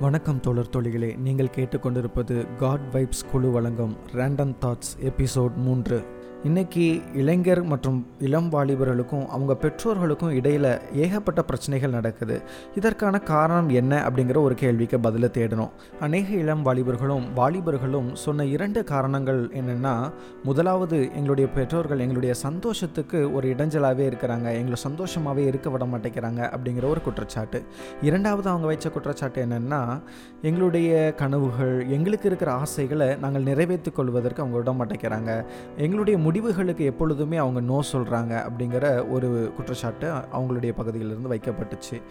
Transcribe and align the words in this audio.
வணக்கம் 0.00 0.40
தோழர் 0.40 0.68
தோழிகளே. 0.68 1.16
நீங்கள் 1.16 1.50
கேட்டுக்கொண்டிருப்பது 1.56 2.56
காட் 2.56 2.80
வைப்ஸ் 2.92 3.24
குழு 3.30 3.50
வழங்கும் 3.50 3.96
ரேண்டம் 4.12 4.54
தாட்ஸ் 4.60 4.90
எபிசோட் 5.00 5.54
மூன்று. 5.54 6.04
இன்னைக்கு 6.44 7.00
இளைஞர் 7.14 7.62
மற்றும் 7.62 8.06
இளம் 8.18 8.50
வாலிபர்களுக்கும் 8.52 9.26
அவங்க 9.26 9.54
பெற்றோர்களுக்கும் 9.54 10.30
இடையில் 10.30 10.78
ஏகப்பட்ட 10.92 11.42
பிரச்சனைகள் 11.42 11.90
நடக்குது. 11.90 12.42
இதற்கான 12.74 13.18
காரணம் 13.18 13.68
என்ன 13.68 14.08
அப்படிங்கிற 14.08 14.36
ஒரு 14.36 14.54
கேள்விக்கு 14.54 15.00
பதிலை 15.00 15.28
தேடணும். 15.28 15.70
அநேக 16.00 16.28
இளம் 16.28 16.64
வாலிபர்களும் 16.64 17.22
வாலிபர்களும் 17.36 18.14
சொன்ன 18.14 18.44
இரண்டு 18.44 18.84
காரணங்கள் 18.84 19.48
என்னென்னா 19.48 20.12
முதலாவது 20.44 21.08
எங்களுடைய 21.14 21.50
பெற்றோர்கள் 21.50 21.98
எங்களுடைய 21.98 22.34
சந்தோஷத்துக்கு 22.34 23.32
ஒரு 23.32 23.48
இடைஞ்சலாகவே 23.48 24.12
இருக்கிறாங்க. 24.12 24.52
எங்களை 24.52 24.74
சந்தோஷமாகவே 24.74 25.46
இருக்க 25.46 25.70
விட 25.70 25.84
மாட்டேங்கிறாங்க 25.84 26.56
அப்படிங்கிற 26.56 26.88
ஒரு 26.88 27.02
குற்றச்சாட்டு. 27.02 27.64
இரண்டாவது 28.02 28.48
அவங்க 28.48 28.72
வைச்ச 28.72 28.90
குற்றச்சாட்டு 28.90 29.46
என்னென்னா 29.46 30.02
எங்களுடைய 30.42 31.14
கனவுகள் 31.14 31.88
எங்களுக்கு 31.88 32.26
இருக்கிற 32.26 32.52
ஆசைகளை 32.52 33.16
நாங்கள் 33.16 33.42
நிறைவேற்றிக் 33.42 33.94
கொள்வதற்கு 33.94 34.42
அவங்க 34.42 34.72
விட 34.72 34.84
மாட்டேங்கிறாங்க. 34.84 35.44
எங்களுடைய 35.76 36.24
முடிவுகளுக்கு 36.26 36.84
எப்பொழுதுமே 36.84 37.36
அவங்க 37.36 37.60
நோ 37.60 37.80
சொல்கிறாங்க 37.92 38.34
அப்படிங்கிற 38.46 39.10
ஒரு 39.10 39.52
குற்றச்சாட்டு 39.56 40.12
அவங்களுடைய 40.12 40.72
பகுதியிலிருந்து 40.72 41.28
வைக்கப்பட்டுச்சு. 41.28 42.02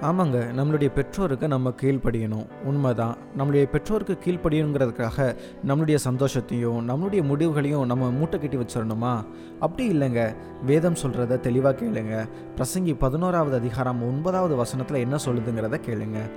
ஆமாங்க 0.00 0.36
நம்மளுடைய 0.56 0.92
பெற்றோருக்கு 0.92 1.48
நம்ம 1.48 1.72
கீழ்ப்படியணும். 1.82 2.46
உண்மைதான். 2.64 3.16
நம்மளுடைய 3.38 3.64
பெற்றோருக்கு 3.64 4.18
கீழ்ப்படியணுங்கிறதுக்காக 4.24 5.36
நம்மளுடைய 5.66 5.98
சந்தோஷத்தையும் 6.08 6.80
நம்மளுடைய 6.90 7.22
முடிவுகளையும் 7.22 7.86
நம்ம 7.86 8.10
மூட்டை 8.10 8.38
கட்டி 8.38 8.56
வச்சிடணுமா? 8.56 9.24
அப்படி 9.60 9.84
இல்லைங்க. 9.90 10.34
வேதம் 10.64 11.00
சொல்கிறத 11.02 11.40
தெளிவாக 11.40 11.84
கேளுங்க. 11.84 12.28
பிரசங்கி 12.56 12.94
பதினோராவது 12.98 13.56
அதிகாரம் 13.56 14.02
ஒன்பதாவது 14.02 14.56
வசனத்தில் 14.56 14.96
என்ன 14.96 15.16
சொல்லுதுங்கிறத 15.24 15.80
கேளுங்க. 15.86 16.30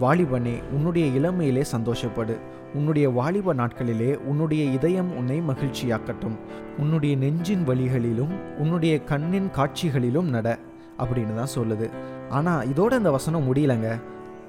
வாலிபனே 0.00 0.62
உன்னுடைய 0.72 1.20
இளமையிலே 1.20 1.62
சந்தோஷப்படு. 1.72 2.36
உன்னுடைய 2.74 3.10
வாலிப 3.10 3.54
நாட்களிலே 3.54 4.14
உன்னுடைய 4.14 4.64
இதயம் 4.64 5.16
உன்னை 5.16 5.40
மகிழ்ச்சியாக்கட்டும். 5.40 6.36
உன்னுடைய 6.78 7.16
நெஞ்சின் 7.16 7.64
வழிகளிலும் 7.64 8.56
உன்னுடைய 8.58 9.04
கண்ணின் 9.04 9.50
காட்சிகளிலும் 9.50 10.28
நட 10.28 10.58
அப்படின்னு 10.98 11.34
தான் 11.34 11.54
சொல்லுது. 11.58 11.90
ஆனால் 12.28 12.68
இதோட 12.68 12.92
இந்த 12.92 13.10
வசனம் 13.10 13.54
முடியலங்க. 13.54 14.00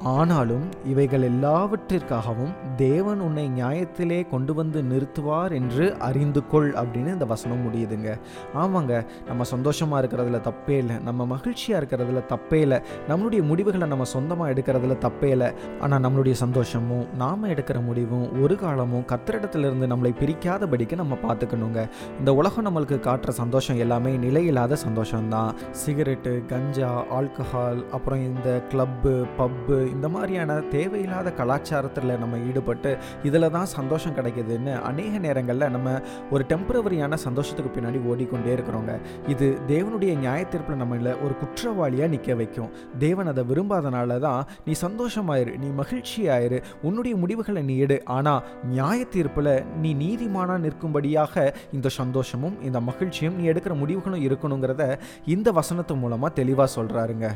ஆனாலும் 0.04 0.66
இவைகள் 0.86 1.22
எல்லாவற்றிற்காகவும் 1.22 2.52
தேவன் 2.76 3.20
உன்னை 3.20 3.50
நியாயத்திலே 3.50 4.30
கொண்டு 4.30 4.54
வந்து 4.54 4.84
நிறுத்துவார் 4.84 5.52
என்று 5.52 5.98
அறிந்து 5.98 6.48
கொள் 6.48 6.74
அப்படின்னு 6.74 7.08
இந்த 7.08 7.26
வசனம் 7.26 7.64
முடியுதுங்க. 7.66 8.18
ஆமாங்க 8.56 9.06
நம்ம 9.28 9.44
சந்தோஷமாக 9.44 10.08
இருக்கிறதுல 10.08 10.42
தப்பே 10.50 10.70
இல்லை 10.70 10.98
நம்ம 11.04 11.26
மகிழ்ச்சியாக 11.26 11.86
இருக்கிறதுல 11.86 12.24
தப்பே 12.34 12.54
இல்லை 12.54 12.80
நம்மளுடைய 13.10 13.44
முடிவுகளை 13.44 13.88
நம்ம 13.88 14.04
சொந்தமாக 14.04 14.54
எடுக்கிறதுல 14.54 14.98
தப்பே 15.08 15.24
இல்லை 15.24 15.52
ஆனால் 15.80 16.02
நம்மளுடைய 16.02 16.32
சந்தோஷமும் 16.32 17.06
நாம் 17.16 17.44
எடுக்கிற 17.44 17.84
முடிவும் 17.84 18.42
ஒரு 18.42 18.56
காலமும் 18.56 19.06
கத்திரிடத்திலிருந்து 19.08 19.92
நம்மளை 19.94 20.14
பிரிக்காதபடிக்கு 20.20 20.96
நம்ம 20.96 21.18
பார்த்துக்கணுங்க. 21.24 21.90
இந்த 22.20 22.34
உலகம் 22.34 22.66
நம்மளுக்கு 22.66 23.00
காட்டுற 23.00 23.30
சந்தோஷம் 23.30 23.78
எல்லாமே 23.78 24.18
நிலையில்லாத 24.18 24.78
சந்தோஷம்தான். 24.88 25.52
சிகரெட்டு 25.86 26.46
கஞ்சா 26.46 27.04
ஆல்கஹால் 27.20 27.90
அப்புறம் 27.90 28.20
இந்த 28.20 28.62
கிளப்பு 28.70 29.26
பப்பு 29.38 29.87
இந்த 29.96 30.08
மாதிரியான 30.14 30.58
தேவையில்லாத 30.76 31.34
கலாச்சாரத்தில் 31.40 32.14
நம்ம 32.24 32.38
ஈடுபட்டு 32.50 32.92
இதில் 33.30 33.54
தான் 33.56 33.70
சந்தோஷம் 33.78 34.16
கிடைக்கிதுன்னு 34.18 34.74
அநேக 34.90 35.14
நேரங்களில் 35.26 35.74
நம்ம 35.76 35.94
ஒரு 36.34 36.44
டெம்பரவரியான 36.52 37.20
சந்தோஷத்துக்கு 37.26 37.72
பின்னாடி 37.78 38.02
ஓடிக்கொண்டே 38.12 38.52
இருக்கிறோங்க. 38.58 38.94
இது 39.34 39.48
தேவனுடைய 39.74 40.14
நியாயத்தீர்ப்பில் 40.26 40.82
நம்மள 40.84 41.14
ஒரு 41.26 41.34
குற்றவாளியாக 41.42 42.12
நிற்க 42.14 42.36
வைக்கும். 42.42 42.72
தேவன் 43.06 43.32
அதை 43.34 43.46
விரும்பாதனால 43.52 44.20
தான் 44.28 44.42
நீ 44.68 44.76
சந்தோஷமாயிரு 44.86 45.54
நீ 45.64 45.70
மகிழ்ச்சியாயிரு 45.82 46.60
உன்னுடைய 46.88 47.16
முடிவுகளை 47.24 47.64
நீ 47.70 47.78
எடு. 47.88 48.00
ஆனால் 48.18 48.42
நியாய 48.74 49.00
தீர்ப்பில் 49.16 49.54
நீ 49.84 49.92
நீதிமானாக 50.04 50.64
நிற்கும்படியாக 50.66 51.54
இந்த 51.78 51.88
சந்தோஷமும் 52.00 52.58
இந்த 52.70 52.80
மகிழ்ச்சியும் 52.90 53.38
நீ 53.40 53.46
எடுக்கிற 53.54 53.76
முடிவுகளும் 53.84 54.26
இருக்கணுங்கிறத 54.28 54.84
இந்த 55.36 55.52
வசனத்து 55.60 55.96
மூலமாக 56.02 56.38
தெளிவாக 56.40 56.70
சொல்கிறாருங்க 56.78 57.28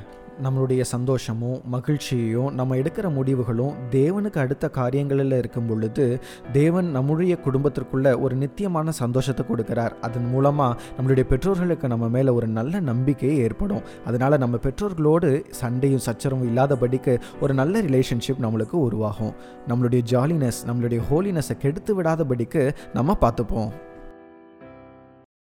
நம்மளுடைய 0.45 0.81
சந்தோஷமும் 0.91 1.57
மகிழ்ச்சியையும் 1.73 2.40
நம்ம 2.49 2.75
எடுக்கிற 2.75 3.13
முடிவுகளும் 3.13 3.73
தேவனுக்கு 3.91 4.37
அடுத்த 4.37 4.69
காரியங்களில் 4.69 5.31
இருக்கும் 5.31 5.65
பொழுது 5.65 6.21
தேவன் 6.51 6.85
நம்முடைய 6.85 7.37
குடும்பத்திற்குள்ள 7.45 8.21
ஒரு 8.21 8.35
நித்தியமான 8.35 8.91
சந்தோஷத்தை 8.91 9.45
கொடுக்கிறார். 9.45 9.91
அதன் 10.01 10.25
மூலமாக 10.25 10.81
நம்மளுடைய 10.97 11.23
பெற்றோர்களுக்கு 11.23 11.87
நம்ம 11.87 12.07
மேலே 12.07 12.29
ஒரு 12.29 12.47
நல்ல 12.47 12.79
நம்பிக்கை 12.79 13.37
ஏற்படும். 13.37 13.81
அதனால் 14.05 14.37
நம்ம 14.37 14.57
பெற்றோர்களோடு 14.57 15.43
சண்டையும் 15.49 16.05
சச்சரவும் 16.07 16.47
இல்லாதபடிக்கு 16.47 17.19
ஒரு 17.41 17.53
நல்ல 17.53 17.81
ரிலேஷன்ஷிப் 17.81 18.41
நம்மளுக்கு 18.41 18.75
உருவாகும். 18.87 19.33
நம்மளுடைய 19.67 20.01
ஜாலினஸ் 20.01 20.65
நம்மளுடைய 20.67 21.01
ஹோலினஸை 21.11 21.57
கெடுத்து 21.57 22.01
விடாதபடிக்கு 22.01 22.73
நம்ம 22.93 23.17
பார்த்துப்போம். 23.21 23.71